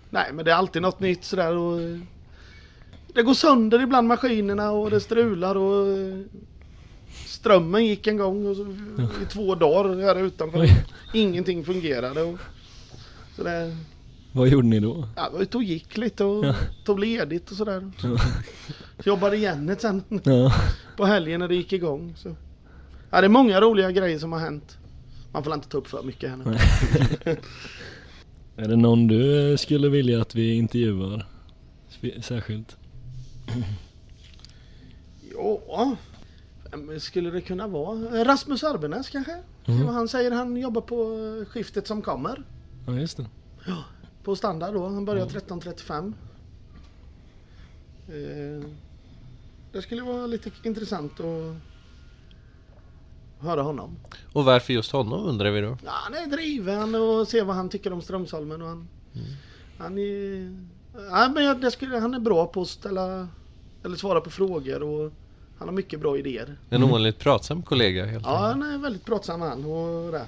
Nej, 0.10 0.30
men 0.34 0.46
det 0.46 0.52
är 0.52 0.56
alltid 0.56 0.82
något 0.82 1.00
nytt 1.00 1.24
sådär 1.24 1.58
och 1.58 1.82
eh, 1.82 2.00
det 3.14 3.24
går 3.24 3.34
sönder 3.34 3.82
ibland 3.82 4.08
maskinerna 4.08 4.72
och 4.72 4.90
det 4.90 5.00
strular 5.00 5.56
och 5.58 5.98
eh, 5.98 6.20
strömmen 7.26 7.86
gick 7.86 8.08
en 8.08 8.18
gång 8.18 8.48
och 8.48 8.56
så, 8.56 8.62
i 9.24 9.26
två 9.30 9.56
dagar 9.56 10.02
här 10.02 10.16
utanför. 10.24 10.68
Ingenting 11.14 11.66
fungerade. 11.66 12.22
Och, 12.22 12.38
så 13.36 13.44
det, 13.44 13.78
Vad 14.32 14.48
gjorde 14.48 14.68
ni 14.68 14.80
då? 14.80 15.08
ja, 15.16 15.32
ute 15.40 15.58
och 15.58 15.64
gick 15.64 15.98
lite 15.98 16.24
och 16.24 16.46
Ja. 16.46 16.56
tog 16.86 17.00
ledigt 17.00 17.52
och 17.52 17.58
sådär. 17.58 17.92
Ja. 18.04 18.18
Jobbade 19.06 19.38
igen 19.38 19.76
sen 19.80 20.04
Ja. 20.24 20.54
på 20.98 21.06
helgen 21.06 21.40
när 21.40 21.48
det 21.48 21.56
gick 21.56 21.74
igång. 21.74 22.14
Så. 22.18 22.36
Ja, 23.10 23.22
det 23.22 23.28
är 23.28 23.30
många 23.30 23.62
roliga 23.62 23.92
grejer 23.92 24.20
som 24.20 24.32
har 24.32 24.40
hänt. 24.40 24.78
Man 25.32 25.44
får 25.44 25.54
inte 25.54 25.68
ta 25.68 25.78
upp 25.78 25.88
för 25.88 26.04
mycket 26.04 26.30
här 26.30 26.38
nu. 26.38 26.58
Är 28.56 28.68
det 28.68 28.76
någon 28.76 29.08
du 29.08 29.56
skulle 29.58 29.90
vilja 29.90 30.22
att 30.22 30.36
vi 30.36 30.54
intervjuar? 30.54 31.28
Särskilt? 32.22 32.78
Ja, 35.36 35.96
vem 36.72 37.00
skulle 37.00 37.30
det 37.32 37.42
kunna 37.42 37.68
vara? 37.68 38.24
Rasmus 38.26 38.64
Arbenäs 38.64 39.10
kanske? 39.10 39.38
Mm. 39.66 39.86
vad 39.86 39.96
han 39.96 40.08
säger. 40.08 40.32
Han 40.32 40.58
jobbar 40.58 40.82
på 40.82 41.16
skiftet 41.50 41.88
som 41.88 42.02
kommer. 42.02 42.44
Ja 42.88 42.94
just 42.94 43.18
det. 43.18 43.26
På 44.24 44.36
standard 44.36 44.74
då. 44.74 44.88
Han 44.88 45.06
börjar 45.06 45.25
13.35. 45.25 46.13
Eh, 48.08 48.68
det 49.72 49.82
skulle 49.82 50.01
vara 50.01 50.28
lite 50.28 50.51
intressant 50.63 51.20
att 51.20 51.56
höra 53.46 53.62
honom. 53.62 54.00
Och 54.34 54.46
varför 54.46 54.74
just 54.74 54.92
honom 54.92 55.25
undrar 55.25 55.51
vi 55.51 55.62
då? 55.62 55.78
Ja, 55.86 55.92
han 55.92 56.13
är 56.13 56.28
driven 56.28 56.96
och 56.96 57.28
se 57.28 57.42
vad 57.42 57.56
han 57.56 57.70
tycker 57.70 57.94
om 57.94 58.01
Strömsholmen. 58.01 58.62
Och 58.62 58.68
han, 58.68 58.88
han, 59.78 59.98
är, 59.98 60.68
ja, 60.94 61.30
men 61.36 61.44
jag- 61.44 61.62
det 61.62 61.72
skulle, 61.72 61.98
han 62.00 62.13
är 62.13 62.20
bra 62.20 62.46
på 62.48 62.62
att 62.62 62.68
ställa 62.68 63.28
eller 63.84 63.96
svara 63.96 64.22
på 64.22 64.30
frågor 64.30 64.84
och 64.84 65.12
han 65.58 65.68
har 65.68 65.75
mycket 65.75 66.00
bra 66.00 66.18
idéer. 66.18 66.58
En 66.70 66.84
ovanligt 66.84 67.20
pratsam 67.20 67.63
kollega 67.63 68.06
helt 68.06 68.25
Ja, 68.25 68.38
han 68.38 68.63
är 68.63 68.78
väldigt 68.78 69.06
pratsam 69.06 69.42
han 69.42 69.66
och 69.66 70.12
det. 70.12 70.25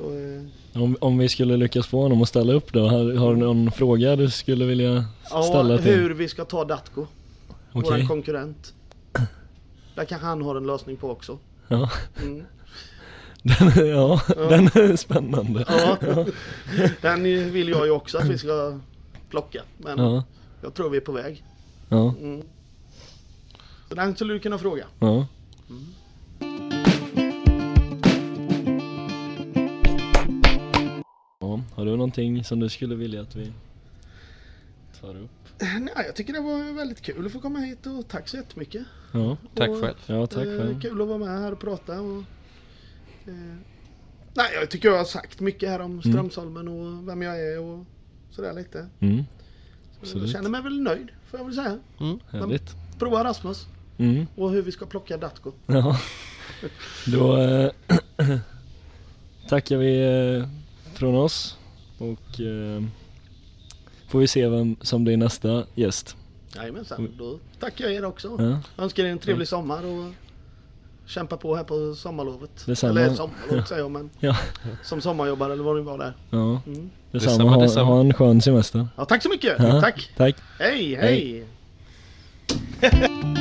Så, 0.00 0.06
eh, 0.10 0.82
Om, 0.82 0.96
om 1.00 1.18
vi 1.18 1.28
skulle 1.28 1.56
lyckas 1.56 1.86
få 1.86 2.02
honom 2.02 2.22
att 2.22 2.28
ställa 2.28 2.52
upp 2.52 2.72
då, 2.72 2.88
har, 2.88 3.14
har 3.14 3.34
du 3.34 3.40
någon 3.40 3.70
fråga 3.72 4.16
du 4.16 4.30
skulle 4.30 4.64
vilja 4.64 5.04
ja, 5.30 5.42
ställa 5.42 5.78
till? 5.78 5.92
hur 5.94 6.10
vi 6.14 6.28
ska 6.28 6.44
ta 6.44 6.64
Datco, 6.64 7.06
Okej. 7.72 7.90
våran 7.90 8.06
konkurrent. 8.08 8.74
Där 9.94 10.04
kanske 10.04 10.26
han 10.26 10.42
har 10.42 10.56
en 10.56 10.66
lösning 10.66 10.96
på 10.96 11.10
också. 11.10 11.38
Ja. 11.68 11.90
Mm. 12.22 12.44
Den, 13.42 13.88
ja, 13.88 14.20
den 14.28 14.64
är 14.66 14.96
spännande. 14.96 15.64
Ja, 15.68 15.96
den 17.00 17.22
vill 17.52 17.68
jag 17.68 17.86
ju 17.86 17.90
också 17.92 18.18
att 18.18 18.28
vi 18.28 18.38
ska 18.38 18.78
plocka. 19.30 19.62
Men 19.78 19.98
Ja, 19.98 20.24
jag 20.62 20.74
tror 20.74 20.90
vi 20.90 20.96
är 20.96 21.00
på 21.00 21.12
väg. 21.12 21.44
ja, 21.88 22.14
Mm. 22.20 22.42
Så 23.88 23.94
den 23.94 24.14
skulle 24.14 24.32
du 24.32 24.38
kunna 24.40 24.58
fråga. 24.58 24.84
ja. 25.00 25.26
Ja, 25.68 25.74
du 31.90 31.96
någonting 31.96 32.44
som 32.44 32.60
du 32.60 32.68
skulle 32.68 32.94
vilja 32.94 33.20
att 33.20 33.36
vi 33.36 33.52
tar 35.00 35.16
upp? 35.16 35.30
Nej, 35.60 35.92
jag 36.06 36.16
tycker 36.16 36.32
det 36.32 36.40
var 36.40 36.72
väldigt 36.72 37.00
kul 37.02 37.26
att 37.26 37.32
få 37.32 37.40
komma 37.40 37.58
hit 37.58 37.86
och 37.86 38.08
tack 38.08 38.28
så 38.28 38.36
jättemycket. 38.36 38.82
Ja, 39.12 39.36
Tack 39.54 39.68
Och, 39.70 39.80
själv. 39.80 39.94
ja 40.06 40.26
tack 40.26 40.46
eh, 40.46 40.58
själv. 40.58 40.80
Kul 40.80 41.02
att 41.02 41.08
vara 41.08 41.18
med 41.18 41.28
här 41.40 41.52
och 41.52 41.60
prata. 41.60 42.00
Och, 42.00 42.18
eh, 43.26 43.56
nej, 44.34 44.50
jag 44.54 44.70
tycker 44.70 44.88
jag 44.88 44.96
har 44.98 45.04
sagt 45.04 45.40
mycket 45.40 45.68
här 45.68 45.80
om 45.80 46.02
Strömsholmen 46.02 46.68
och 46.68 47.08
vem 47.08 47.22
jag 47.22 47.40
är 47.52 47.58
och 47.60 47.84
sådär 48.30 48.52
lite. 48.52 48.86
Mm, 49.00 49.24
Så 50.02 50.18
jag 50.18 50.28
känner 50.28 50.50
mig 50.50 50.62
väl 50.62 50.80
nöjd, 50.82 51.08
får 51.30 51.40
jag 51.40 51.44
väl 51.46 51.54
säga. 51.54 51.78
Mm. 52.00 52.18
härligt. 52.30 52.74
Prova 52.98 53.24
Rasmus 53.24 53.66
Mm, 53.98 54.26
och 54.36 54.50
hur 54.50 54.62
vi 54.62 54.72
ska 54.72 54.86
plocka 54.86 55.16
Datco. 55.16 55.52
ja. 55.66 55.98
Då 57.06 57.36
eh, 57.36 57.70
tackar 59.48 59.76
vi 59.76 60.00
eh, 60.38 60.48
från 60.94 61.14
oss 61.14 61.58
och 62.00 62.40
eh, 62.40 62.82
får 64.08 64.18
vi 64.18 64.26
se 64.28 64.48
vem 64.48 64.76
som 64.80 65.04
blir 65.04 65.16
nästa 65.16 65.64
gäst. 65.74 66.16
Jajamensan, 66.56 67.08
då 67.18 67.38
tackar 67.60 67.84
jag 67.84 67.94
er 67.94 68.04
också. 68.04 68.36
Ja, 68.38 68.82
Önskar 68.84 69.04
er 69.04 69.08
en 69.08 69.18
trevlig 69.18 69.48
sommar 69.48 69.86
och 69.86 70.12
kämpa 71.06 71.36
på 71.36 71.56
här 71.56 71.64
på 71.64 71.94
sommarlovet. 71.94 72.66
Detsamma. 72.66 73.00
Eller 73.00 73.14
sommarlov 73.14 73.64
säger 73.64 73.82
jag 73.82 73.90
men 73.90 74.10
ja, 74.20 74.36
som 74.82 75.00
sommarjobbare 75.00 75.52
eller 75.52 75.62
vad 75.64 75.76
ni 75.76 75.82
var 75.82 75.98
där. 75.98 76.12
ja. 76.30 76.60
Mm. 76.66 76.90
Detsamma. 77.12 77.32
Detsamma, 77.32 77.50
Ha, 77.50 77.62
detsamma. 77.62 77.86
ha 77.86 78.00
en 78.00 78.14
skön 78.14 78.40
semester. 78.40 78.88
Ja, 78.96 79.04
tack 79.04 79.22
så 79.22 79.28
mycket! 79.28 79.56
Ja, 79.58 79.80
Tack! 79.80 80.10
Tack. 80.16 80.36
Hej, 80.58 80.94
Hej. 80.94 81.44
hej. 82.80 83.30